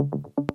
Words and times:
you 0.00 0.53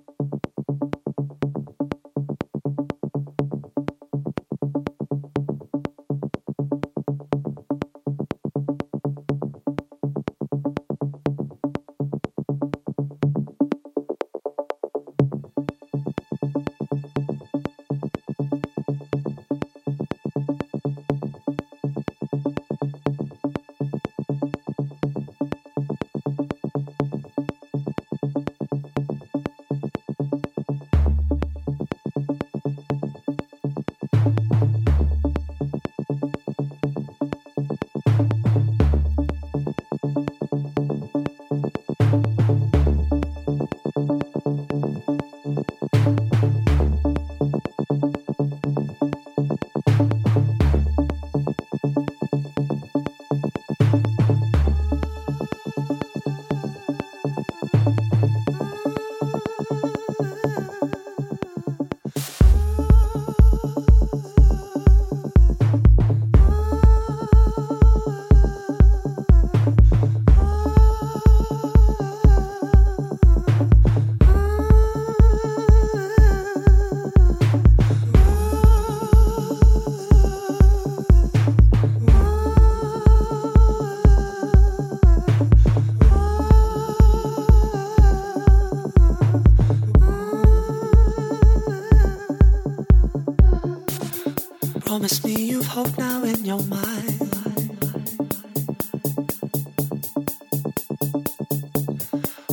I 96.50 96.56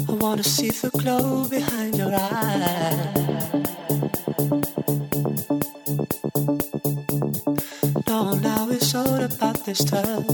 wanna 0.08 0.44
see 0.44 0.70
the 0.70 0.92
glow 0.92 1.50
behind 1.50 1.96
your 1.98 2.14
eyes. 2.14 3.16
No, 8.08 8.36
now 8.36 8.70
it's 8.70 8.94
all 8.94 9.20
about 9.24 9.66
this 9.66 9.84
touch. 9.84 10.28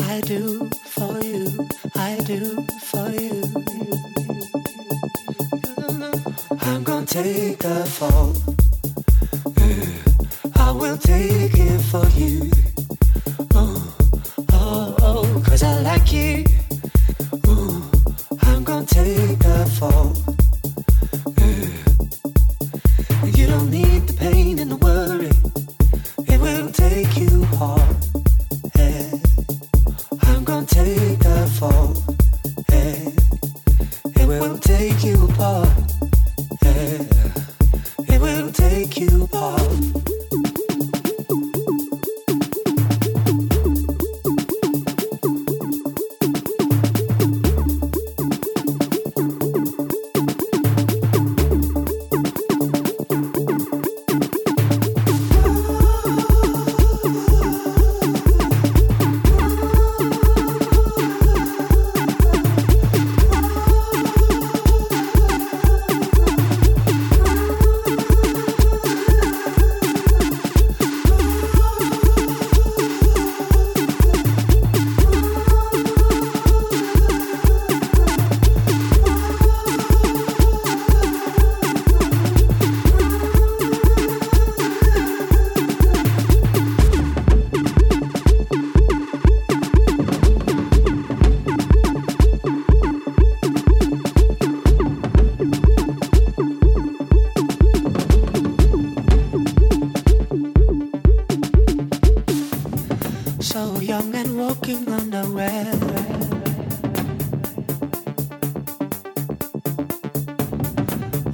I 0.00 0.20
do 0.20 0.68
for 0.84 1.18
you, 1.24 1.66
I 1.96 2.18
do 2.26 2.66
for 2.90 3.08
you. 3.08 3.42
I'm 6.60 6.84
gonna 6.84 7.06
take 7.06 7.64
a 7.64 7.86
fall. 7.86 8.43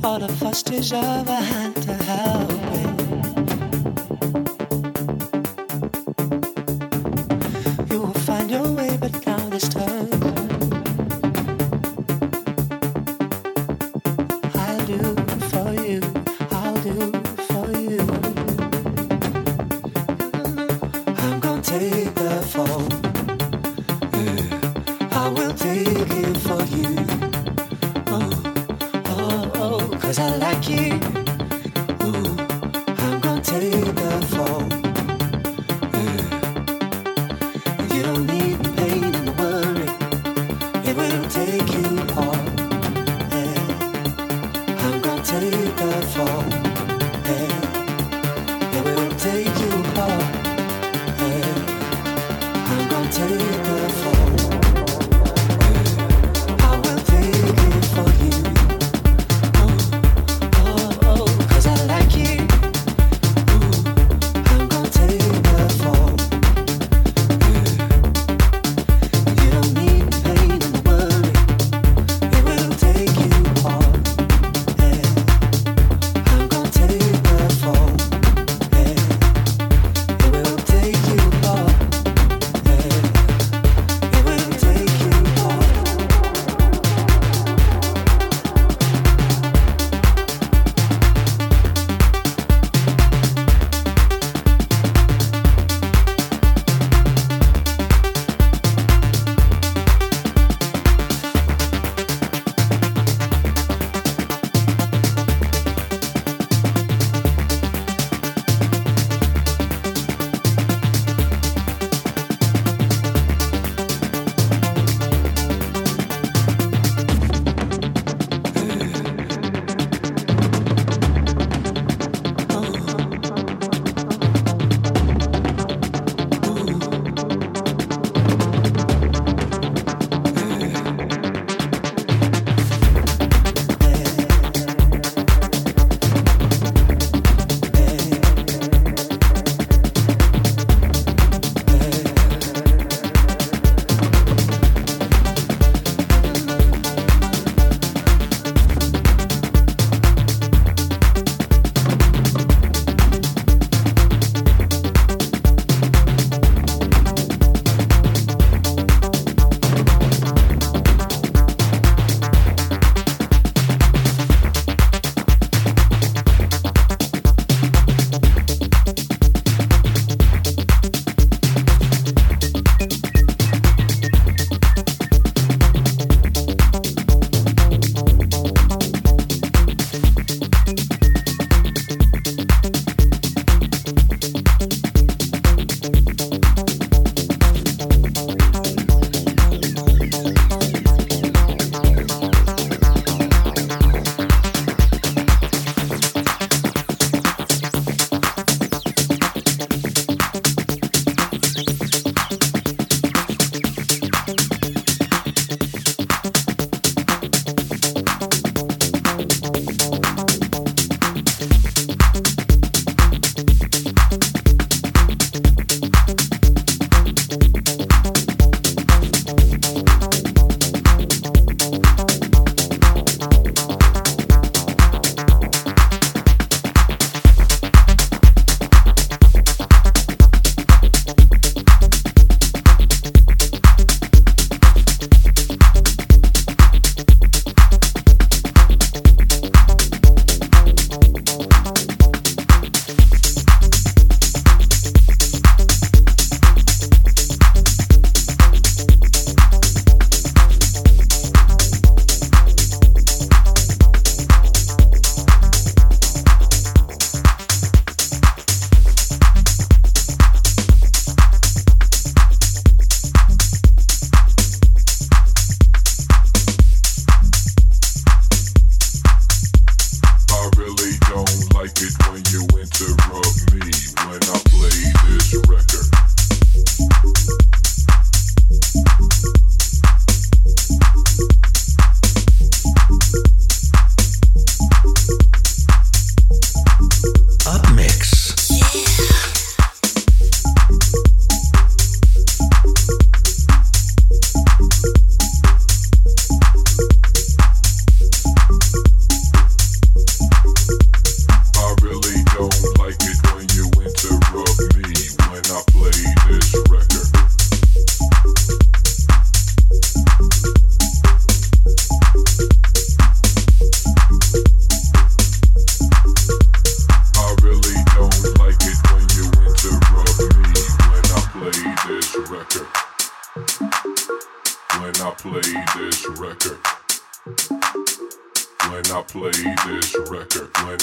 all 0.02 0.22
of 0.22 0.42
us 0.42 0.62
to 0.62 0.80
java 0.80 1.36
hand 1.36 1.76
to 1.82 1.92
help 1.92 2.49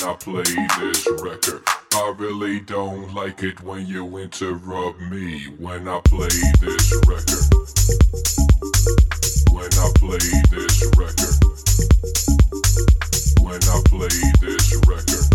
I 0.08 0.14
play 0.14 0.44
this 0.80 1.06
record, 1.22 1.64
I 1.92 2.14
really 2.18 2.62
don't 2.62 3.14
like 3.14 3.44
it 3.44 3.62
when 3.62 3.86
you 3.86 4.18
interrupt 4.20 5.02
me. 5.02 5.48
When 5.60 5.86
I 5.86 6.00
play 6.06 6.30
this 6.62 6.94
record, 7.06 7.44
when 9.52 9.68
I 9.68 9.92
play 10.00 10.32
this 10.48 10.80
record, 10.96 11.36
when 13.44 13.60
I 13.68 13.82
play 13.92 14.08
this 14.40 14.76
record, 14.88 15.28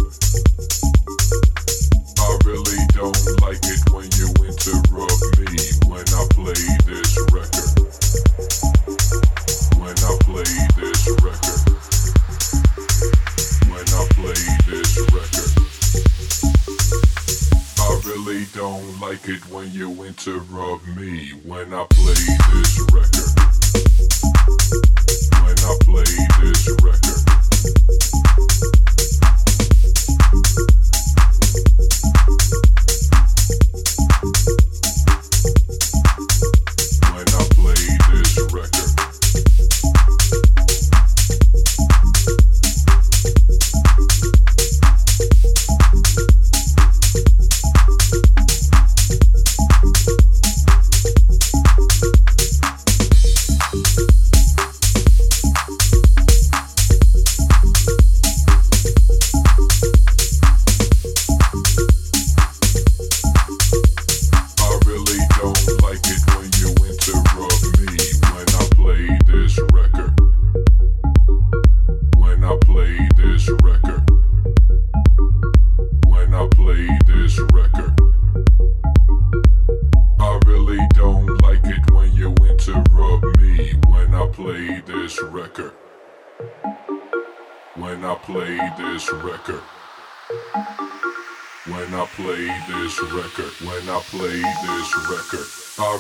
I 2.19 2.39
really 2.47 2.81
don't 2.95 3.21
like 3.43 3.61
it 3.69 3.91
when 3.93 4.09
you 4.17 4.33
interrupt 4.41 5.21
me. 5.37 5.53
When 5.85 6.09
I 6.09 6.25
play 6.33 6.65
this 6.89 7.13
record, 7.29 7.77
when 9.77 9.97
I 10.01 10.17
play 10.25 10.49
this 10.81 11.11
record, 11.21 11.72
really 18.05 18.47
don't 18.55 19.01
like 19.01 19.29
it 19.29 19.47
when 19.49 19.71
you 19.73 20.05
interrupt 20.05 20.87
me 20.97 21.31
when 21.45 21.73
I 21.73 21.87
play 21.91 22.15
this 22.15 22.81
record. 22.93 23.33
When 25.43 25.59
I 25.59 25.79
play 25.85 26.05
this 26.41 26.69
record. 26.83 27.32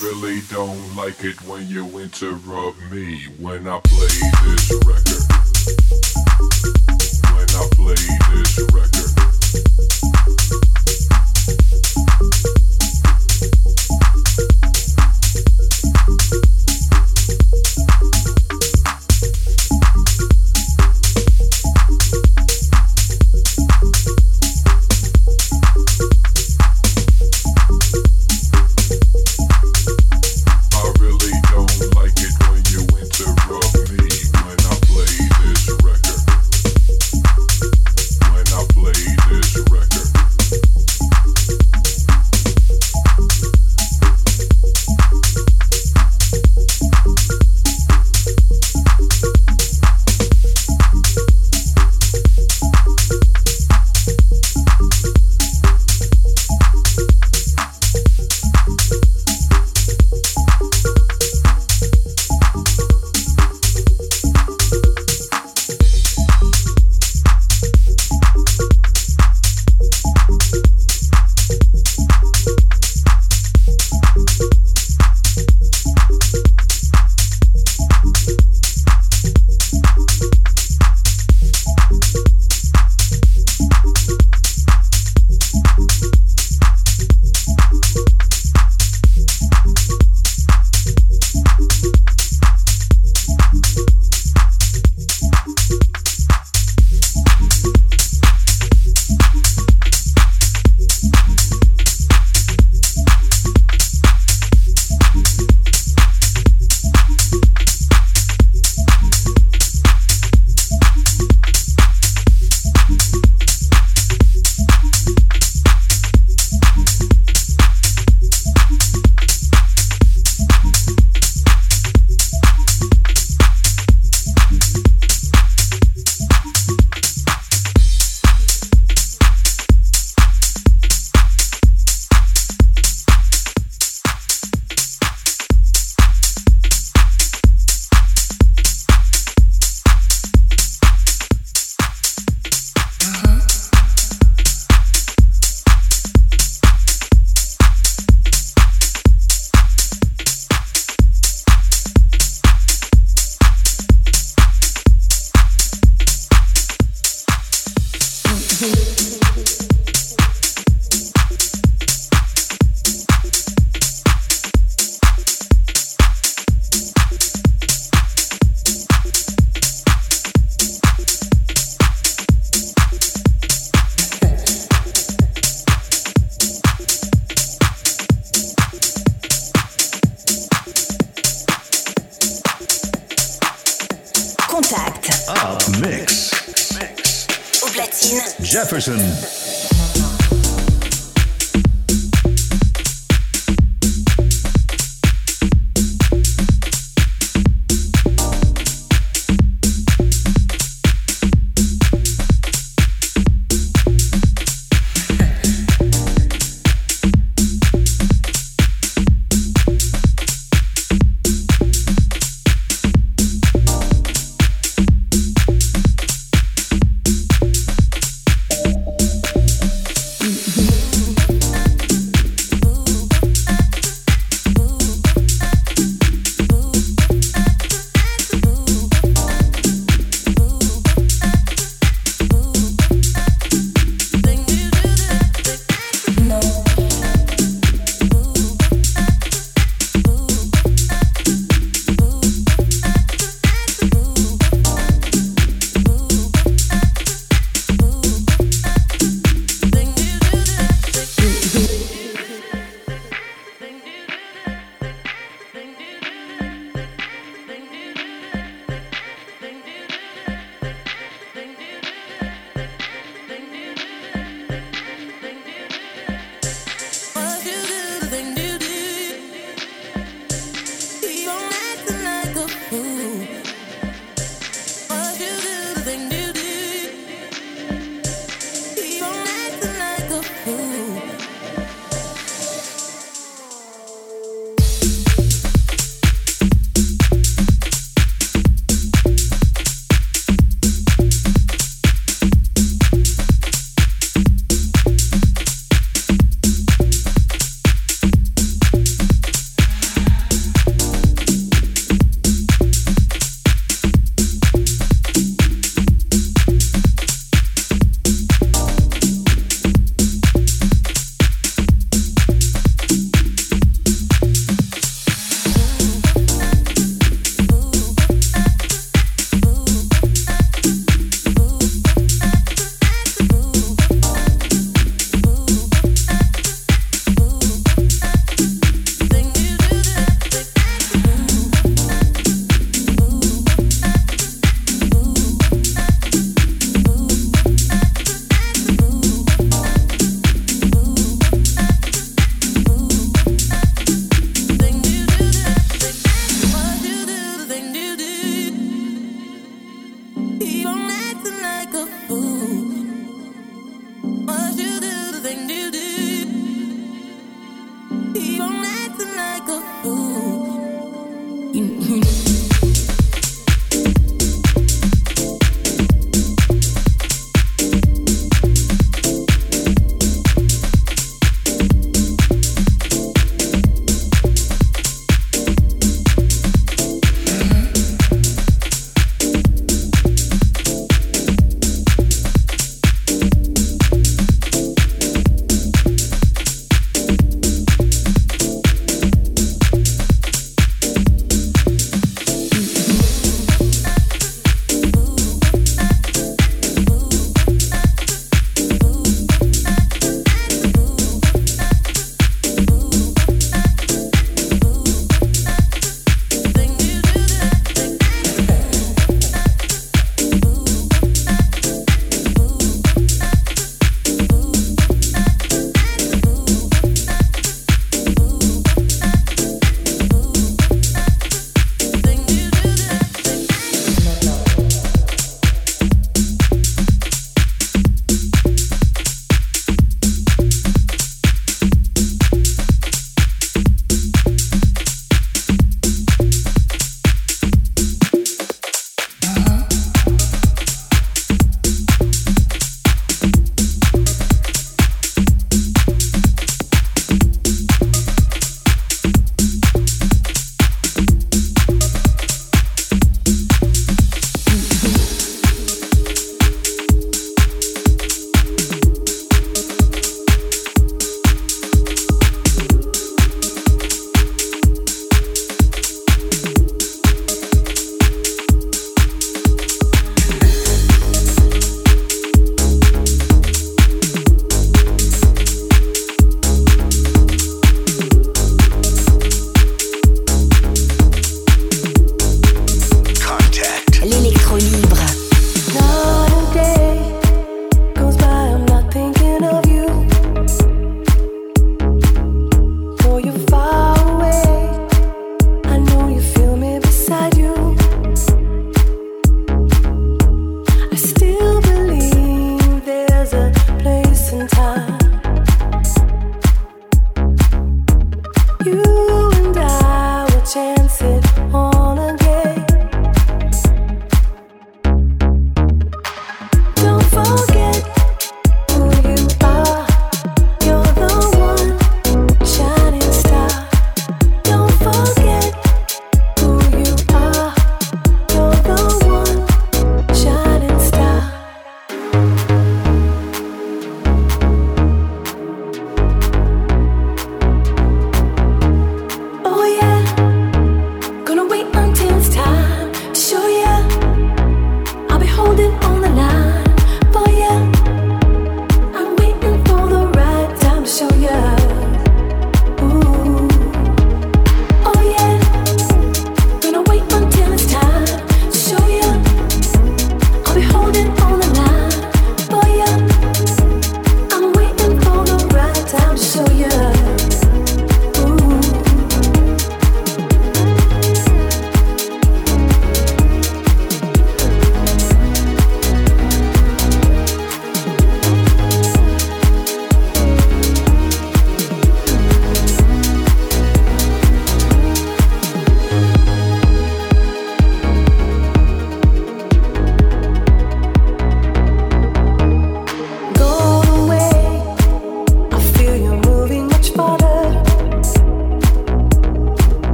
Really 0.00 0.40
don't 0.50 0.96
like 0.96 1.24
it 1.24 1.40
when 1.42 1.66
you 1.68 1.84
interrupt 1.98 2.78
me. 2.90 3.24
When 3.38 3.66
I 3.66 3.80
play 3.84 4.06
this 4.44 4.70
record, 4.86 5.24
when 7.34 7.48
I 7.50 7.68
play 7.74 7.94
this 8.32 8.58
record. 8.72 9.08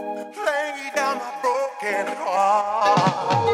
Lay 0.00 0.90
down 0.94 1.18
my 1.18 1.32
broken 1.40 2.06
heart. 2.16 3.53